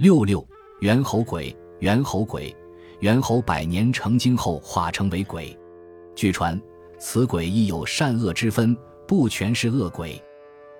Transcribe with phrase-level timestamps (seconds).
[0.00, 0.42] 六六
[0.78, 2.56] 猿猴鬼，猿猴鬼，
[3.00, 5.54] 猿猴百年成精后化成为鬼。
[6.16, 6.58] 据传
[6.98, 8.74] 此鬼亦有善恶之分，
[9.06, 10.18] 不全是恶鬼。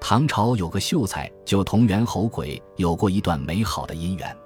[0.00, 4.36] 唐朝有个秀才，就同猿猴鬼有过一段美好的姻缘。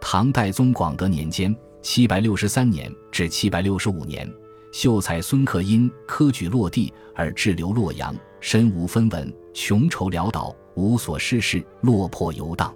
[0.00, 4.26] 唐代宗广德年间（七百六十三年至七百六十五年），
[4.72, 12.74] 秀才孙克因科举落地而滞留洛阳，身无分文，穷愁潦倒，无所事事，落魄游荡。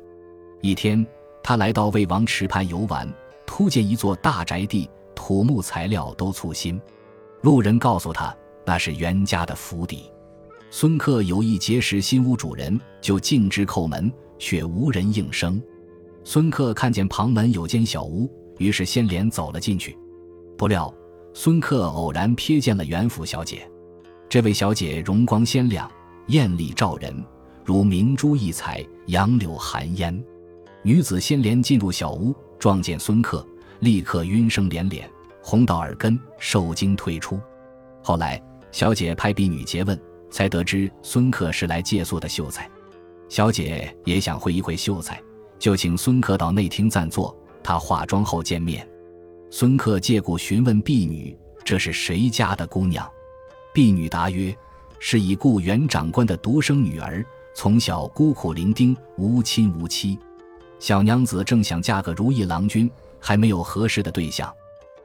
[0.61, 1.07] 一天，
[1.43, 3.13] 他来到魏王池畔游玩，
[3.47, 6.81] 突见一座大宅地，土木材料都粗新。
[7.43, 10.11] 路人告诉他，那是袁家的府邸。
[10.71, 15.61] 孙克有意结识新屋主人，就径直叩门，却无人应声。
[16.23, 19.99] 孙克看见旁门有间小屋，于是先连走了进去。
[20.57, 20.93] 不料，
[21.33, 23.69] 孙克偶然瞥见了袁府小姐。
[24.29, 25.91] 这位小姐容光鲜亮，
[26.29, 27.13] 艳丽照人，
[27.65, 30.23] 如明珠异彩，杨柳含烟。
[30.83, 33.47] 女子先连进入小屋，撞见孙克，
[33.81, 35.09] 立刻晕声连连，
[35.43, 37.41] 红到耳根，受惊退出。
[38.03, 40.01] 后来，小姐派婢女诘问。
[40.31, 42.71] 才得知孙克是来借宿的秀才，
[43.29, 45.21] 小姐也想会一会秀才，
[45.59, 47.37] 就请孙克到内厅暂坐。
[47.65, 48.89] 他化妆后见面，
[49.51, 53.05] 孙克借故询问婢女：“这是谁家的姑娘？”
[53.75, 54.57] 婢女答曰
[55.01, 60.17] ：“是已故原长官的独生女儿，从小孤苦伶仃，无亲无戚。
[60.81, 64.53] 小娘子正想嫁个如意郎君，还没有合适的对象。”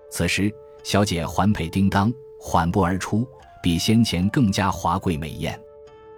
[0.09, 3.27] 此时，小姐环佩叮当，缓步而出。
[3.61, 5.59] 比先前更加华贵美艳，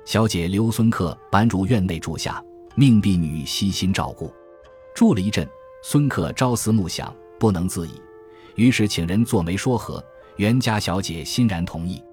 [0.03, 2.43] 小姐留孙客搬入院内住下，
[2.75, 4.29] 命婢女悉心照顾。
[4.93, 5.47] 住了一阵，
[5.81, 8.01] 孙客朝思暮想，不能自已，
[8.55, 10.03] 于是请人做媒说和。
[10.35, 12.03] 袁家小姐欣然同意，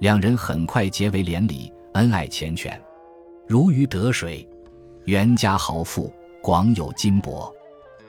[0.00, 2.76] 两人很快结为连理，恩爱缱绻，
[3.46, 4.46] 如鱼得水。
[5.04, 7.50] 袁家豪富，广有金帛。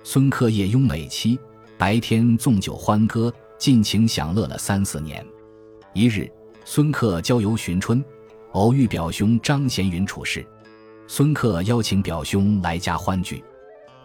[0.03, 1.39] 孙克夜拥美妻，
[1.78, 5.23] 白天纵酒欢歌，尽情享乐了三四年。
[5.94, 6.30] 一日。
[6.66, 8.02] 孙克郊游寻春，
[8.54, 10.45] 偶遇表兄张贤云处事。
[11.08, 13.43] 孙克邀请表兄来家欢聚。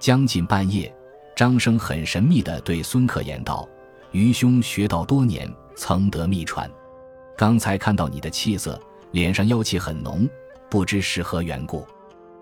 [0.01, 0.93] 将近半夜，
[1.37, 3.67] 张生很神秘地对孙克言道
[4.11, 6.69] ：“余兄学道多年，曾得秘传。
[7.37, 8.79] 刚才看到你的气色，
[9.13, 10.29] 脸上妖气很浓，
[10.69, 11.87] 不知是何缘故。”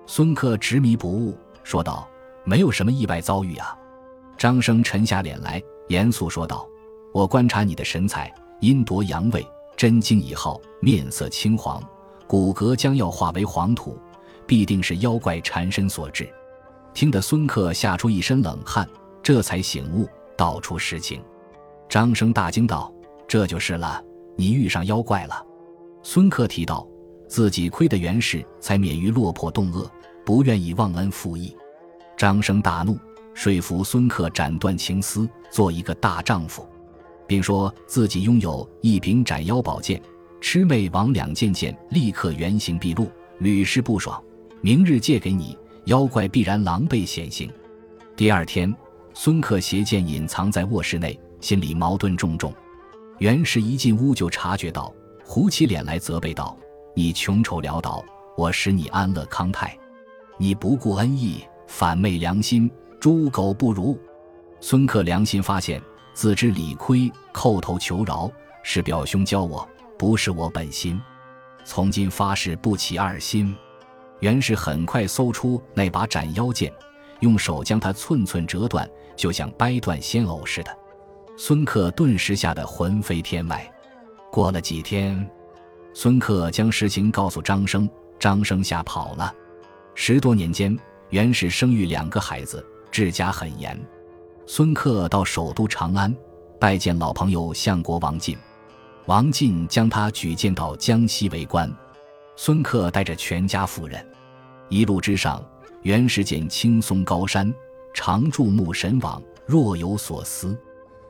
[0.08, 2.08] 孙克执迷不悟，说道
[2.46, 3.76] ：“没有什么意外遭遇啊。”
[4.38, 6.64] 张生沉下脸来，严肃说道
[7.12, 9.44] ：“我观察你的神采，阴夺阳位。”
[9.76, 11.82] 真经已耗，面色青黄，
[12.26, 13.98] 骨骼将要化为黄土，
[14.46, 16.32] 必定是妖怪缠身所致。
[16.94, 18.88] 听得孙克吓出一身冷汗，
[19.20, 21.20] 这才醒悟，道出实情。
[21.90, 22.90] 张生大惊道
[23.26, 24.02] ：“这就是了，
[24.36, 25.44] 你遇上妖怪了。”
[26.02, 26.86] 孙克提到
[27.28, 29.90] 自己亏得袁氏，才免于落魄冻饿，
[30.26, 31.56] 不愿意忘恩负义。
[32.16, 32.98] 张生大怒，
[33.32, 36.68] 说服孙克斩断情丝，做一个大丈夫。
[37.28, 40.02] 并说自己拥有一柄斩妖宝剑，
[40.40, 44.20] 魑魅魍两件剑立刻原形毕露，屡试不爽。
[44.60, 47.48] 明日借给你，妖怪必然狼狈显形。
[48.16, 48.74] 第二天，
[49.14, 52.52] 孙克携剑隐藏在卧室内，心里矛盾重重。
[53.18, 54.92] 袁氏一进屋就察觉到，
[55.24, 56.56] 胡起脸来责备道
[56.94, 58.04] ：“你穷愁潦倒，
[58.36, 59.76] 我使你安乐康泰，
[60.38, 62.70] 你不顾恩义，反昧良心，
[63.00, 63.98] 猪狗不如。”
[64.60, 65.82] 孙克良心发现。
[66.14, 68.32] 自知理亏，叩头求饶，
[68.62, 70.98] 是表兄教我，不是我本心。
[71.62, 73.54] 从今发誓不起二心。
[74.20, 76.72] 袁氏很快搜出那把斩妖剑，
[77.20, 80.74] 用手将它寸寸折断，就像掰断仙藕似的。
[81.36, 83.70] 孙克顿时吓得魂飞天外。
[84.32, 85.30] 过了几天，
[85.92, 87.86] 孙克将实情告诉张生，
[88.18, 89.34] 张生吓跑了。
[89.98, 93.76] 十多年间，袁氏生育两个孩子，治家很严。
[94.46, 96.14] 孙克到首都长安，
[96.60, 98.36] 拜见老朋友相国王进，
[99.06, 101.74] 王进将他举荐到江西为官。
[102.36, 104.06] 孙克带着全家赴任，
[104.68, 105.42] 一路之上，
[105.80, 107.52] 袁氏见青松高山，
[107.94, 110.54] 常注目神往，若有所思。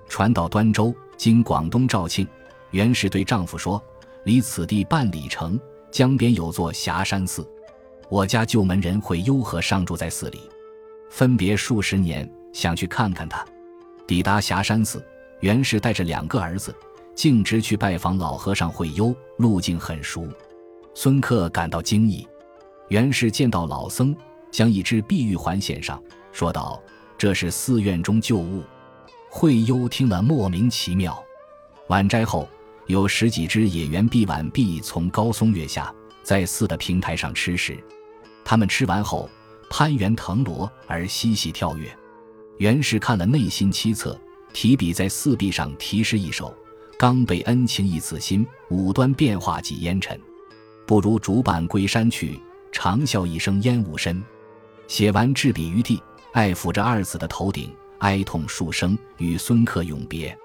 [0.08, 2.24] 传到端州，经广东肇庆，
[2.70, 3.82] 袁氏对丈夫说
[4.22, 5.58] ：“离此地半里城，
[5.90, 7.44] 江边有座霞山寺，
[8.08, 10.40] 我家旧门人会幽和尚住在寺里，
[11.10, 13.44] 分别数十年。”想去看看他，
[14.06, 15.04] 抵达霞山寺，
[15.40, 16.74] 袁氏带着两个儿子
[17.14, 20.26] 径直去拜访老和尚慧幽，路径很熟。
[20.94, 22.26] 孙克感到惊异，
[22.88, 24.16] 袁氏见到老僧，
[24.50, 26.02] 将一只碧玉环献上，
[26.32, 26.82] 说道
[27.18, 28.62] ：“这是寺院中旧物。”
[29.28, 31.22] 慧幽听了莫名其妙。
[31.88, 32.48] 晚斋后，
[32.86, 37.76] 有十几只野猿碧碗碧从高松跃下，在寺的平台上吃食。
[38.46, 39.28] 他们吃完后。
[39.68, 41.92] 攀援藤萝而嬉戏跳跃。
[42.58, 44.16] 袁氏看了内心凄恻，
[44.52, 46.54] 提笔在四壁上题诗一首
[46.96, 50.18] ：“刚被恩情一此心，五端变化几烟尘。
[50.86, 52.40] 不如竹板归山去，
[52.70, 54.22] 长啸一声烟雾深。”
[54.86, 56.00] 写完置笔于地，
[56.32, 60.38] 爱抚着二子的头顶，哀痛数声，与孙客永别。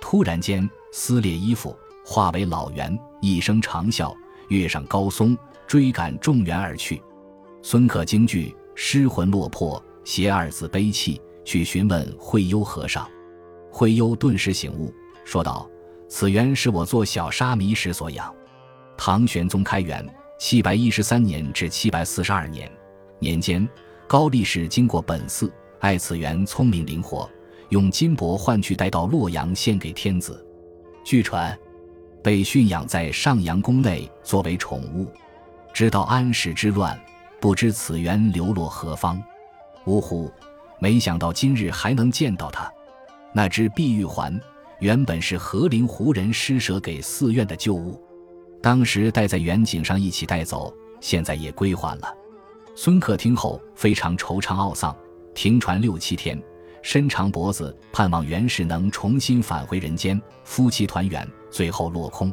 [0.00, 4.14] 突然间，撕裂衣服，化为老袁，一声长啸，
[4.46, 5.36] 跃上高松，
[5.66, 7.02] 追赶众猿而去。
[7.62, 13.06] 孙可惊惧，失魂落魄，携二子悲泣，去询问慧幽和尚。
[13.70, 14.92] 慧幽顿时醒悟，
[15.24, 15.68] 说道
[16.08, 18.34] ：“此猿是我做小沙弥时所养。
[18.96, 20.04] 唐玄宗开元
[20.38, 22.70] 七百一十三年至七百四十二年
[23.18, 23.68] 年间，
[24.08, 27.28] 高力士经过本寺，爱此猿聪明灵活，
[27.68, 30.44] 用金帛换去，带到洛阳献给天子。
[31.04, 31.56] 据传，
[32.22, 35.06] 被驯养在上阳宫内，作为宠物，
[35.74, 36.98] 直到安史之乱。”
[37.40, 39.22] 不知此猿流落何方？
[39.86, 40.30] 呜呼！
[40.78, 42.70] 没想到今日还能见到他。
[43.32, 44.38] 那只碧玉环
[44.78, 47.98] 原本是和林胡人施舍给寺院的旧物，
[48.62, 52.14] 当时带在远景上一起带走，现在也归还了。
[52.76, 54.94] 孙克听后非常惆怅懊丧，
[55.34, 56.40] 停船六七天，
[56.82, 61.26] 伸长脖子盼望袁氏能重新返回人间，夫妻团圆。
[61.50, 62.32] 最后落空，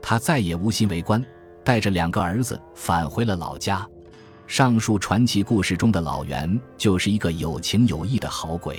[0.00, 1.24] 他再也无心为官，
[1.64, 3.86] 带着两个儿子返回了老家。
[4.46, 8.78] 上述传奇故事中的老袁就是一个有情有义的好鬼。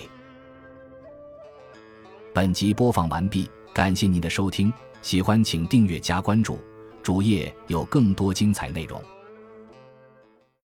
[2.33, 4.71] 本集播放完毕，感谢您的收听，
[5.01, 6.59] 喜欢请订阅加关注，
[7.03, 9.01] 主页有更多精彩内容。